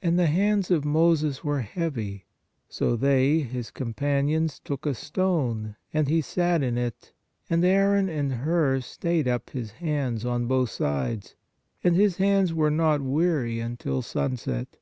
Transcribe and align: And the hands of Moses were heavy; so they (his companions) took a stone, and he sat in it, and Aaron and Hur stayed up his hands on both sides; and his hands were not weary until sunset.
And 0.00 0.18
the 0.18 0.28
hands 0.28 0.70
of 0.70 0.82
Moses 0.82 1.44
were 1.44 1.60
heavy; 1.60 2.24
so 2.70 2.96
they 2.96 3.40
(his 3.40 3.70
companions) 3.70 4.58
took 4.58 4.86
a 4.86 4.94
stone, 4.94 5.76
and 5.92 6.08
he 6.08 6.22
sat 6.22 6.62
in 6.62 6.78
it, 6.78 7.12
and 7.50 7.62
Aaron 7.62 8.08
and 8.08 8.32
Hur 8.32 8.80
stayed 8.80 9.28
up 9.28 9.50
his 9.50 9.72
hands 9.72 10.24
on 10.24 10.46
both 10.46 10.70
sides; 10.70 11.34
and 11.84 11.94
his 11.94 12.16
hands 12.16 12.54
were 12.54 12.70
not 12.70 13.02
weary 13.02 13.60
until 13.60 14.00
sunset. 14.00 14.78